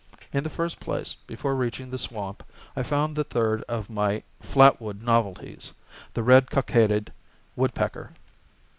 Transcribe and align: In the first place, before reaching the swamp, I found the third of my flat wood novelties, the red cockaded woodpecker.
In 0.33 0.43
the 0.43 0.49
first 0.49 0.79
place, 0.79 1.13
before 1.27 1.53
reaching 1.55 1.91
the 1.91 1.99
swamp, 1.99 2.43
I 2.75 2.81
found 2.81 3.15
the 3.15 3.23
third 3.23 3.61
of 3.69 3.87
my 3.91 4.23
flat 4.39 4.81
wood 4.81 5.03
novelties, 5.03 5.75
the 6.15 6.23
red 6.23 6.49
cockaded 6.49 7.13
woodpecker. 7.55 8.09